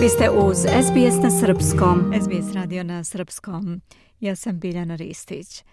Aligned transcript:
Vi 0.00 0.08
ste 0.08 0.30
uz 0.30 0.56
SBS 0.58 1.22
na 1.22 1.30
Srpskom. 1.30 2.12
SBS 2.22 2.54
radio 2.54 2.82
na 2.82 3.04
Srpskom. 3.04 3.80
Ja 4.20 4.36
sam 4.36 4.60
Biljana 4.60 4.96
Ristić. 4.96 5.64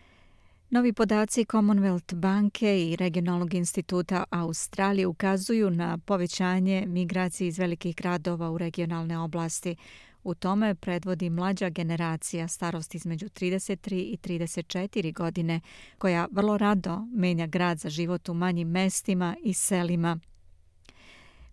Novi 0.70 0.94
podaci 0.94 1.46
Commonwealth 1.46 2.16
banke 2.16 2.90
i 2.90 2.96
Regionalnog 2.96 3.54
instituta 3.54 4.24
Australije 4.30 5.08
ukazuju 5.08 5.70
na 5.70 5.98
povećanje 5.98 6.86
migracije 6.88 7.48
iz 7.48 7.60
velikih 7.60 7.96
gradova 7.96 8.52
u 8.52 8.58
regionalne 8.58 9.20
oblasti. 9.20 9.76
U 10.24 10.36
tome 10.36 10.76
predvodi 10.76 11.30
mlađa 11.30 11.70
generacija 11.70 12.48
starosti 12.48 12.98
između 12.98 13.26
33 13.26 13.94
i 13.94 14.18
34 14.24 15.14
godine, 15.14 15.62
koja 15.98 16.28
vrlo 16.32 16.58
rado 16.58 17.06
menja 17.16 17.48
grad 17.48 17.80
za 17.80 17.90
život 17.90 18.30
u 18.30 18.34
manjim 18.34 18.70
mestima 18.70 19.36
i 19.44 19.54
selima. 19.54 20.20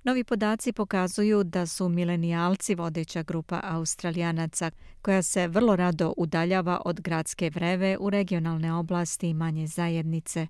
Novi 0.04 0.24
podaci 0.24 0.72
pokazuju 0.72 1.44
da 1.44 1.66
su 1.66 1.88
milenijalci 1.88 2.74
vodeća 2.74 3.22
grupa 3.22 3.60
australijanaca 3.62 4.70
koja 5.02 5.22
se 5.22 5.48
vrlo 5.48 5.76
rado 5.76 6.14
udaljava 6.16 6.80
od 6.84 7.00
gradske 7.00 7.50
vreve 7.50 7.96
u 8.00 8.10
regionalne 8.10 8.72
oblasti 8.72 9.28
i 9.28 9.34
manje 9.34 9.66
zajednice. 9.66 10.46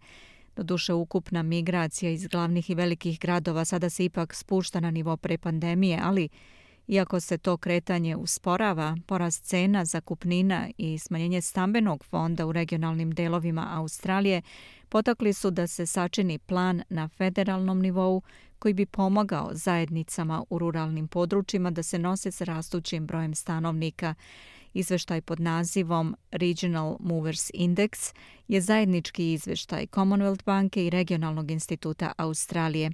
Doduše 0.57 0.93
ukupna 0.93 1.43
migracija 1.43 2.11
iz 2.11 2.27
glavnih 2.27 2.71
i 2.71 2.75
velikih 2.75 3.21
gradova 3.21 3.65
sada 3.65 3.91
se 3.91 4.05
ipak 4.05 4.35
spušta 4.35 4.81
na 4.81 4.91
nivo 4.91 5.17
pre 5.17 5.39
pandemije, 5.39 6.01
ali 6.03 6.29
iako 6.87 7.21
se 7.21 7.39
to 7.39 7.57
kretanje 7.57 8.17
usporava, 8.17 8.97
porast 9.07 9.45
cena 9.45 9.85
zakupnina 9.85 10.69
i 10.79 10.99
smanjenje 10.99 11.41
stambenog 11.41 12.05
fonda 12.05 12.47
u 12.47 12.53
regionalnim 12.53 13.11
delovima 13.11 13.69
Australije 13.73 14.43
potakli 14.89 15.33
su 15.33 15.51
da 15.51 15.67
se 15.67 15.87
sačini 15.87 16.39
plan 16.39 16.83
na 16.89 17.09
federalnom 17.09 17.81
nivou 17.81 18.23
koji 18.65 18.75
bi 18.75 18.87
pomagao 18.87 19.51
zajednicama 19.53 20.45
u 20.51 20.59
ruralnim 20.59 21.09
područjima 21.09 21.71
da 21.71 21.83
se 21.83 21.99
nose 21.99 22.31
s 22.31 22.41
rastućim 22.41 23.07
brojem 23.07 23.35
stanovnika. 23.35 24.15
Izveštaj 24.75 25.21
pod 25.21 25.41
nazivom 25.41 26.17
Regional 26.31 26.97
Movers 27.01 27.51
Index 27.55 28.15
je 28.49 28.61
zajednički 28.61 29.33
izveštaj 29.33 29.87
Commonwealth 29.87 30.45
banke 30.45 30.87
i 30.87 30.91
Regionalnog 30.91 31.51
instituta 31.51 32.13
Australije. 32.17 32.91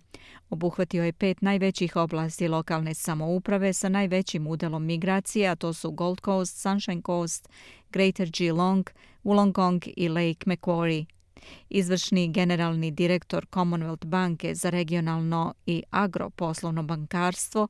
Obuhvatio 0.51 1.05
je 1.05 1.13
pet 1.13 1.43
najvećih 1.43 1.97
oblasti 1.97 2.49
lokalne 2.49 2.95
samouprave 2.95 3.73
sa 3.73 3.89
najvećim 3.89 4.47
udelom 4.47 4.85
migracije, 4.87 5.49
a 5.49 5.57
to 5.57 5.73
su 5.73 5.91
Gold 5.91 6.21
Coast, 6.25 6.61
Sunshine 6.61 7.03
Coast, 7.07 7.49
Greater 7.91 8.31
Geelong, 8.31 8.91
Wollongong 9.25 9.93
i 9.97 10.09
Lake 10.09 10.45
Macquarie. 10.47 11.20
Izvršni 11.69 12.33
generalni 12.33 12.91
direktor 12.91 13.47
Commonwealth 13.47 14.05
banke 14.05 14.55
za 14.55 14.71
regionalno 14.71 15.55
i 15.67 15.83
agroposlovno 15.91 16.83
bankarstvo 16.83 17.69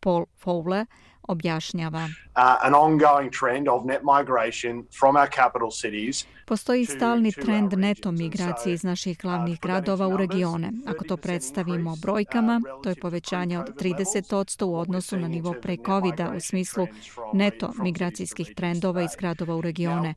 Paul 0.00 0.24
Fowler 0.44 0.86
objašnjava. 1.28 2.04
Uh, 2.04 2.66
an 2.66 2.74
ongoing 2.74 3.30
trend 3.40 3.68
of 3.68 3.84
net 3.84 4.00
migration 4.02 4.84
from 4.98 5.16
our 5.16 5.28
capital 5.28 5.70
cities 5.70 6.26
Postoji 6.46 6.86
stalni 6.86 7.32
trend 7.32 7.72
neto 7.72 8.12
migracije 8.12 8.74
iz 8.74 8.84
naših 8.84 9.18
glavnih 9.18 9.60
gradova 9.60 10.08
u 10.08 10.16
regione. 10.16 10.72
Ako 10.86 11.04
to 11.04 11.16
predstavimo 11.16 11.96
brojkama, 12.02 12.60
to 12.82 12.88
je 12.88 12.94
povećanje 12.94 13.58
od 13.58 13.74
30% 13.74 14.64
u 14.64 14.76
odnosu 14.76 15.16
na 15.16 15.28
nivo 15.28 15.54
pre 15.62 15.76
covid 15.86 16.14
u 16.36 16.40
smislu 16.40 16.86
neto 17.32 17.72
migracijskih 17.82 18.52
trendova 18.56 19.02
iz 19.02 19.10
gradova 19.18 19.56
u 19.56 19.60
regione. 19.60 20.14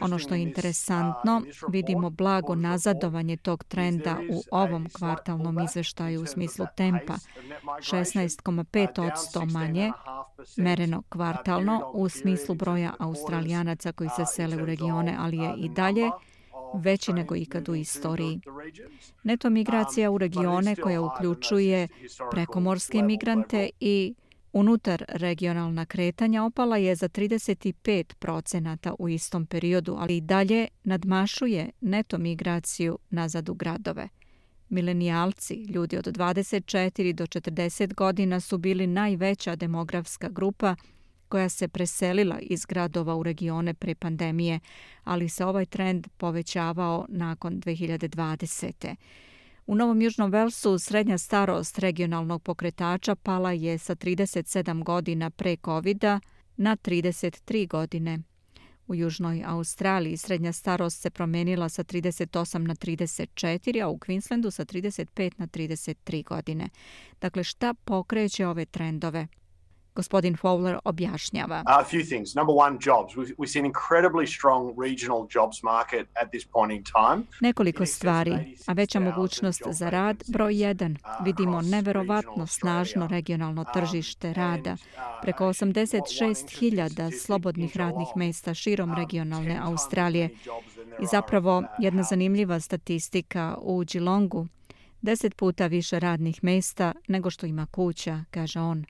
Ono 0.00 0.18
što 0.18 0.34
je 0.34 0.42
interesantno, 0.42 1.42
vidimo 1.68 2.10
blago 2.10 2.54
nazadovanje 2.54 3.36
tog 3.36 3.64
trenda 3.64 4.16
u 4.30 4.42
ovom 4.50 4.88
kvartalnom 4.92 5.64
izveštaju 5.64 6.22
u 6.22 6.26
smislu 6.26 6.66
tempa. 6.76 7.14
16,5% 7.78 9.52
manje 9.52 9.92
mereno 10.56 11.02
kvartalno 11.08 11.90
u 11.94 12.08
smislu 12.08 12.54
broja 12.54 12.94
australijanaca 12.98 13.92
koji 13.92 14.08
se 14.08 14.24
sele 14.34 14.62
u 14.62 14.66
regione, 14.66 15.16
ali 15.18 15.36
je 15.36 15.54
i 15.58 15.68
dalje 15.68 16.10
veći 16.74 17.12
nego 17.12 17.36
ikad 17.36 17.68
u 17.68 17.74
istoriji. 17.74 18.40
Neto 19.22 19.50
migracija 19.50 20.10
u 20.10 20.18
regione 20.18 20.76
koja 20.76 21.02
uključuje 21.02 21.88
prekomorske 22.30 23.02
migrante 23.02 23.70
i 23.80 24.14
unutar 24.52 25.04
regionalna 25.08 25.86
kretanja 25.86 26.44
opala 26.44 26.76
je 26.76 26.94
za 26.94 27.08
35 27.08 28.14
procenata 28.14 28.94
u 28.98 29.08
istom 29.08 29.46
periodu, 29.46 29.96
ali 29.98 30.16
i 30.16 30.20
dalje 30.20 30.68
nadmašuje 30.84 31.70
neto 31.80 32.18
migraciju 32.18 32.98
nazad 33.10 33.48
u 33.48 33.54
gradove. 33.54 34.08
Milenijalci, 34.74 35.54
ljudi 35.54 35.96
od 35.96 36.04
24 36.04 37.12
do 37.12 37.26
40 37.26 37.94
godina, 37.94 38.40
su 38.40 38.58
bili 38.58 38.86
najveća 38.86 39.56
demografska 39.56 40.28
grupa 40.28 40.76
koja 41.28 41.48
se 41.48 41.68
preselila 41.68 42.38
iz 42.40 42.64
gradova 42.64 43.14
u 43.14 43.22
regione 43.22 43.74
pre 43.74 43.94
pandemije, 43.94 44.60
ali 45.04 45.28
se 45.28 45.44
ovaj 45.44 45.66
trend 45.66 46.08
povećavao 46.16 47.06
nakon 47.08 47.60
2020. 47.60 48.94
U 49.66 49.74
Novom 49.74 50.02
Južnom 50.02 50.30
Velsu 50.30 50.78
srednja 50.78 51.18
starost 51.18 51.78
regionalnog 51.78 52.42
pokretača 52.42 53.14
pala 53.14 53.52
je 53.52 53.78
sa 53.78 53.94
37 53.94 54.84
godina 54.84 55.30
pre 55.30 55.56
covid 55.56 56.04
na 56.56 56.76
33 56.76 57.68
godine. 57.68 58.18
U 58.86 58.94
Južnoj 58.94 59.42
Australiji 59.46 60.16
srednja 60.16 60.52
starost 60.52 61.00
se 61.00 61.10
promenila 61.10 61.68
sa 61.68 61.84
38 61.84 62.58
na 62.58 62.74
34, 62.74 63.82
a 63.82 63.88
u 63.88 63.98
Queenslandu 63.98 64.50
sa 64.50 64.64
35 64.64 65.32
na 65.36 65.46
33 65.46 66.24
godine. 66.24 66.68
Dakle, 67.20 67.44
šta 67.44 67.74
pokreće 67.74 68.46
ove 68.46 68.64
trendove? 68.64 69.26
Gospodin 69.94 70.36
Fowler 70.36 70.78
objašnjava. 70.84 71.62
A 71.66 71.84
few 71.84 72.08
things. 72.08 72.34
Number 72.34 72.54
one, 72.56 72.78
jobs. 72.86 73.14
We 73.38 73.46
see 73.46 73.60
an 73.60 73.66
incredibly 73.66 74.26
strong 74.26 74.74
regional 74.82 75.26
jobs 75.34 75.62
market 75.62 76.08
at 76.22 76.28
this 76.30 76.44
point 76.44 76.72
in 76.72 76.84
time. 76.84 77.22
Nekoliko 77.40 77.86
stvari, 77.86 78.56
a 78.66 78.72
veća 78.72 79.00
mogućnost 79.00 79.62
za 79.70 79.90
rad. 79.90 80.24
Broj 80.28 80.62
jedan, 80.62 80.96
vidimo 81.24 81.62
neverovatno 81.62 82.46
snažno 82.46 83.06
regionalno 83.06 83.64
tržište 83.74 84.32
rada. 84.32 84.76
Preko 85.22 85.44
86.000 85.44 87.24
slobodnih 87.24 87.76
radnih 87.76 88.08
mesta 88.16 88.54
širom 88.54 88.94
regionalne 88.94 89.60
Australije. 89.62 90.30
I 91.02 91.06
zapravo 91.10 91.62
jedna 91.78 92.02
zanimljiva 92.02 92.60
statistika 92.60 93.56
u 93.60 93.84
Geelongu. 93.92 94.46
Deset 95.02 95.36
puta 95.36 95.66
više 95.66 96.00
radnih 96.00 96.44
mesta 96.44 96.92
nego 97.08 97.30
što 97.30 97.46
ima 97.46 97.66
kuća, 97.66 98.24
kaže 98.30 98.60
on. 98.60 98.84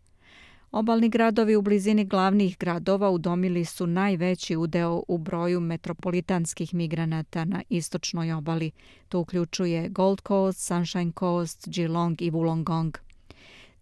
Obalni 0.74 1.08
gradovi 1.08 1.56
u 1.56 1.62
blizini 1.62 2.04
glavnih 2.04 2.58
gradova 2.58 3.10
udomili 3.10 3.64
su 3.64 3.86
najveći 3.86 4.56
udeo 4.56 5.02
u 5.08 5.18
broju 5.18 5.60
metropolitanskih 5.60 6.74
migranata 6.74 7.44
na 7.44 7.62
istočnoj 7.68 8.32
obali. 8.32 8.70
To 9.08 9.20
uključuje 9.20 9.88
Gold 9.88 10.20
Coast, 10.28 10.66
Sunshine 10.66 11.12
Coast, 11.18 11.68
Geelong 11.68 12.22
i 12.22 12.30
Wollongong. 12.30 12.98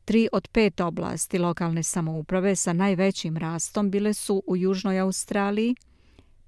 Tri 0.04 0.28
od 0.32 0.48
pet 0.48 0.80
oblasti 0.80 1.38
lokalne 1.38 1.82
samouprave 1.82 2.56
sa 2.56 2.72
najvećim 2.72 3.36
rastom 3.36 3.91
bile 3.91 4.14
su 4.14 4.42
u 4.47 4.56
Južnoj 4.56 4.98
Australiji, 4.98 5.74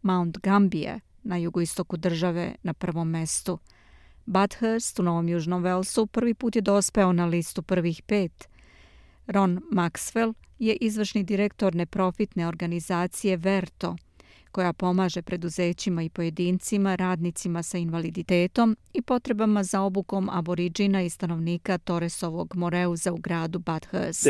Mount 0.02 0.38
Gambier 0.38 1.00
na 1.22 1.36
jugoistoku 1.36 1.96
države 1.96 2.54
na 2.62 2.74
prvom 2.74 3.10
mestu. 3.10 3.58
Bathurst 4.26 4.98
u 4.98 5.02
Novom 5.02 5.28
Južnom 5.28 5.62
Velsu 5.62 6.06
prvi 6.06 6.34
put 6.34 6.56
je 6.56 6.62
dospeo 6.62 7.12
na 7.12 7.26
listu 7.26 7.62
prvih 7.62 8.02
pet– 8.02 8.48
Ron 9.26 9.60
Maxwell 9.72 10.34
je 10.58 10.76
izvršni 10.76 11.24
direktor 11.24 11.74
neprofitne 11.74 12.48
organizacije 12.48 13.36
Verto, 13.36 13.96
koja 14.54 14.72
pomaže 14.72 15.22
preduzećima 15.22 16.02
i 16.02 16.08
pojedincima, 16.08 16.94
radnicima 16.94 17.62
sa 17.62 17.78
invaliditetom 17.78 18.76
i 18.92 19.02
potrebama 19.02 19.62
za 19.62 19.80
obukom 19.80 20.30
aboriđina 20.32 21.02
i 21.02 21.10
stanovnika 21.10 21.78
Torresovog 21.78 22.56
Moreuza 22.56 23.12
u 23.12 23.16
gradu 23.16 23.58
Bathurst. 23.58 24.22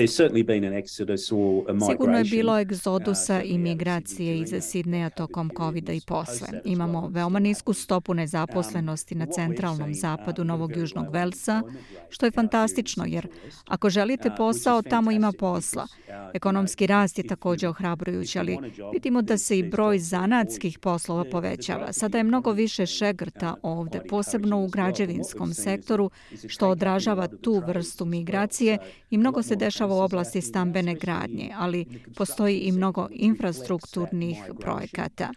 Sigurno 1.91 2.19
je 2.19 2.25
bilo 2.25 2.59
egzodusa 2.59 3.37
uh, 3.37 3.43
i 3.45 3.59
migracije 3.59 4.39
iz 4.39 4.55
Sidneja 4.61 5.11
tokom 5.11 5.51
covid 5.57 5.89
i 5.89 6.01
posle. 6.07 6.49
Imamo 6.65 7.09
veoma 7.09 7.39
nisku 7.39 7.73
stopu 7.73 8.15
nezaposlenosti 8.15 9.15
na 9.15 9.27
centralnom 9.27 9.95
zapadu 9.95 10.45
Novog 10.45 10.77
Južnog 10.77 11.13
Velsa, 11.13 11.63
što 12.09 12.27
je 12.27 12.33
fantastično 12.33 13.05
jer 13.07 13.29
ako 13.69 13.91
želite 13.91 14.31
posao, 14.37 14.83
tamo 14.83 15.11
ima 15.11 15.33
posla. 15.39 15.87
Ekonomski 16.35 16.87
rast 16.87 17.19
je 17.19 17.27
također 17.27 17.69
ohrabrujući, 17.69 18.39
ali 18.39 18.59
vidimo 18.93 19.23
da 19.23 19.39
se 19.39 19.59
i 19.59 19.63
broj 19.63 19.99
zanatskih 20.15 20.79
poslova 20.79 21.25
povećava. 21.25 21.93
Sada 21.93 22.19
je 22.19 22.25
mnogo 22.25 22.53
više 22.53 22.87
šegrta 22.87 23.55
ovde, 23.63 24.01
posebno 24.09 24.65
u 24.65 24.69
građevinskom 24.69 25.55
sektoru, 25.55 26.11
što 26.49 26.69
odražava 26.69 27.29
tu 27.29 27.63
vrstu 27.67 28.05
migracije 28.05 28.79
i 29.11 29.19
mnogo 29.19 29.43
se 29.43 29.57
dešava 29.57 29.95
u 29.95 29.99
oblasti 29.99 30.41
stambene 30.41 30.95
gradnje, 30.95 31.51
ali 31.57 31.87
postoji 32.17 32.59
i 32.59 32.73
mnogo 32.73 33.09
infrastrukturnih 33.11 34.39
projekata. 34.61 35.31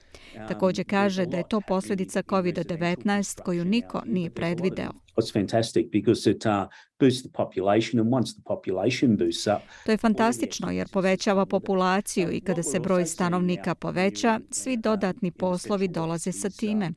Također 0.47 0.85
kaže 0.89 1.25
da 1.25 1.37
je 1.37 1.49
to 1.49 1.61
posljedica 1.61 2.21
COVID-19 2.21 3.41
koju 3.41 3.65
niko 3.65 4.01
nije 4.05 4.29
predvideo. 4.29 5.06
It's 5.17 5.31
fantastic 5.33 5.91
because 5.91 6.31
it 6.31 6.45
uh, 6.45 6.67
boosts 6.99 7.23
the 7.23 7.29
population 7.33 7.99
and 7.99 8.13
once 8.13 8.33
the 8.33 8.41
population 8.45 9.17
boosts 9.17 9.47
up. 9.47 9.61
To 9.85 9.91
je 9.91 9.97
fantastično 9.97 10.71
jer 10.71 10.87
povećava 10.89 11.45
populaciju 11.45 12.31
i 12.31 12.39
kada 12.41 12.63
se 12.63 12.79
broj 12.79 13.05
stanovnika 13.05 13.75
poveća, 13.75 14.39
svi 14.51 14.77
dodatni 14.77 15.31
poslovi 15.31 15.87
dolaze 15.87 16.31
sa 16.31 16.49
time. 16.49 16.91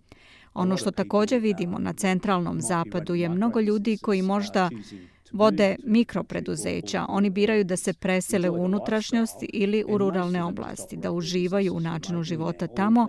Ono 0.54 0.76
što 0.76 0.90
također 0.90 1.40
vidimo 1.40 1.78
na 1.78 1.92
centralnom 1.92 2.60
zapadu 2.60 3.14
je 3.14 3.28
mnogo 3.28 3.60
ljudi 3.60 3.98
koji 4.02 4.22
možda 4.22 4.70
vode 5.32 5.76
mikropreduzeća. 5.84 7.06
Oni 7.08 7.30
biraju 7.30 7.64
da 7.64 7.76
se 7.76 7.92
presele 7.92 8.50
u 8.50 8.64
unutrašnjost 8.64 9.36
ili 9.42 9.84
u 9.88 9.98
ruralne 9.98 10.44
oblasti, 10.44 10.96
da 10.96 11.12
uživaju 11.12 11.74
u 11.74 11.80
načinu 11.80 12.22
života 12.22 12.66
tamo 12.66 13.08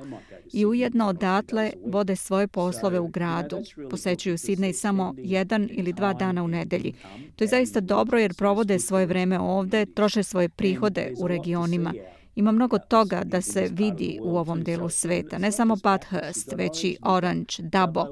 i 0.54 0.66
ujedno 0.66 1.08
odatle 1.08 1.72
vode 1.86 2.16
svoje 2.16 2.48
poslove 2.48 3.00
u 3.00 3.08
gradu. 3.08 3.58
Posećuju 3.90 4.38
Sidney 4.38 4.74
samo 4.74 5.14
jedan 5.18 5.70
ili 5.72 5.94
dva 5.94 6.14
dana 6.14 6.44
u 6.44 6.48
nedelji. 6.48 6.94
To 7.36 7.44
je 7.44 7.48
zaista 7.48 7.80
dobro 7.80 8.20
jer 8.20 8.34
provode 8.34 8.80
svoje 8.80 9.06
vreme 9.06 9.40
ovde, 9.40 9.86
troše 9.86 10.24
svoje 10.24 10.50
prihode 10.50 11.14
u 11.20 11.28
regionima. 11.28 11.94
Ima 12.36 12.52
mnogo 12.52 12.80
toga 12.80 13.22
da 13.24 13.42
se 13.42 13.68
vidi 13.72 14.20
u 14.22 14.38
ovom 14.38 14.64
delu 14.64 14.90
sveta, 14.90 15.38
ne 15.38 15.52
samo 15.52 15.76
Bathurst, 15.84 16.54
već 16.56 16.84
i 16.84 16.98
Orange, 17.02 17.54
Dabo. 17.60 18.06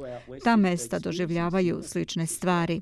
Ta 0.44 0.56
mesta 0.56 1.00
doživljavaju 1.00 1.82
slične 1.84 2.28
stvari. 2.28 2.82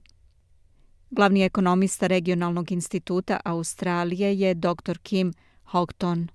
Glavni 1.09 1.43
ekonomista 1.43 2.07
regionalnog 2.07 2.71
instituta 2.71 3.39
Australije 3.45 4.39
je 4.39 4.53
dr. 4.53 4.97
Kim 5.03 5.33
Houghton. 5.71 6.27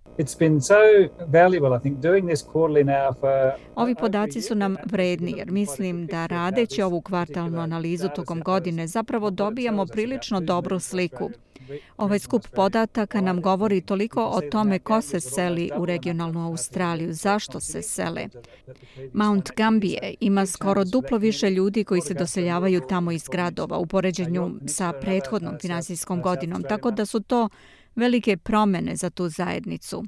Ovi 3.75 3.95
podaci 3.95 4.41
su 4.41 4.55
nam 4.55 4.77
vredni 4.85 5.35
jer 5.37 5.51
mislim 5.51 6.07
da 6.07 6.27
radeći 6.27 6.83
ovu 6.83 7.01
kvartalnu 7.01 7.61
analizu 7.61 8.09
tokom 8.09 8.41
godine 8.41 8.87
zapravo 8.87 9.31
dobijamo 9.31 9.87
prilično 9.87 10.41
dobru 10.41 10.81
sliku. 10.81 11.31
Ovaj 11.97 12.19
skup 12.19 12.49
podataka 12.55 13.21
nam 13.21 13.41
govori 13.41 13.81
toliko 13.81 14.25
o 14.25 14.41
tome 14.41 14.79
ko 14.79 15.01
se 15.01 15.21
seli 15.21 15.71
u 15.79 15.87
regionalnu 15.87 16.47
Australiju, 16.47 17.13
zašto 17.13 17.61
se 17.61 17.83
sele. 17.83 18.29
Mount 19.13 19.51
Gambier 19.57 20.15
ima 20.21 20.47
skoro 20.47 20.85
duplo 20.85 21.19
više 21.19 21.51
ljudi 21.51 21.85
koji 21.85 22.01
se 22.01 22.15
doseljavaju 22.15 22.81
tamo 22.89 23.13
iz 23.13 23.29
gradova 23.29 23.79
u 23.79 23.87
poređenju 23.87 24.51
sa 24.67 24.93
prethodnom 25.01 25.59
finansijskom 25.61 26.23
godinom, 26.23 26.63
tako 26.63 26.91
da 26.91 27.07
su 27.07 27.21
to 27.21 27.49
velike 27.95 28.37
promene 28.37 28.97
za 28.97 29.11
tu 29.11 29.29
zajednicu. 29.29 30.05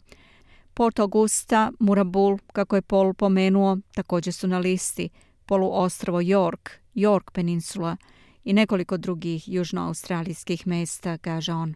Port 0.74 0.98
Augusta, 0.98 1.72
Murabul, 1.78 2.38
kako 2.52 2.76
je 2.76 2.82
Paul 2.82 3.14
pomenuo, 3.14 3.78
također 3.94 4.34
su 4.34 4.48
na 4.48 4.58
listi. 4.58 5.08
Poluostrovo 5.46 6.20
York, 6.20 6.70
York 6.94 7.30
Peninsula 7.32 7.96
i 8.44 8.52
nekoliko 8.52 8.96
drugih 8.96 9.48
južnoaustralijskih 9.48 10.66
mesta, 10.66 11.18
kaže 11.18 11.52
on. 11.52 11.74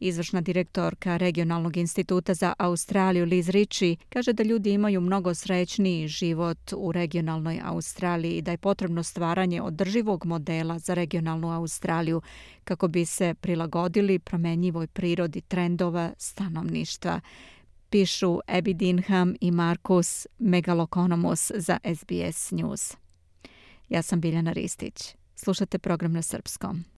Izvršna 0.00 0.40
direktorka 0.40 1.16
Regionalnog 1.16 1.76
instituta 1.76 2.34
za 2.34 2.54
Australiju 2.58 3.24
Liz 3.24 3.48
Ritchie 3.48 3.96
kaže 4.08 4.32
da 4.32 4.42
ljudi 4.42 4.72
imaju 4.72 5.00
mnogo 5.00 5.34
srećniji 5.34 6.08
život 6.08 6.72
u 6.76 6.92
regionalnoj 6.92 7.60
Australiji 7.64 8.36
i 8.36 8.42
da 8.42 8.50
je 8.50 8.58
potrebno 8.58 9.02
stvaranje 9.02 9.62
održivog 9.62 10.26
modela 10.26 10.78
za 10.78 10.94
regionalnu 10.94 11.52
Australiju 11.52 12.22
kako 12.64 12.88
bi 12.88 13.04
se 13.04 13.34
prilagodili 13.40 14.18
promenjivoj 14.18 14.86
prirodi 14.86 15.40
trendova 15.40 16.12
stanovništva. 16.18 17.20
Pišu 17.90 18.38
Abby 18.46 18.72
Dinham 18.72 19.34
i 19.40 19.50
Markus 19.50 20.26
Megalokonomus 20.38 21.50
za 21.54 21.78
SBS 21.94 22.50
News. 22.50 22.96
Ja 23.88 24.02
sam 24.02 24.20
Biljana 24.20 24.52
Ristić. 24.52 25.14
Slušate 25.34 25.78
program 25.78 26.12
na 26.12 26.22
srpskom. 26.22 26.97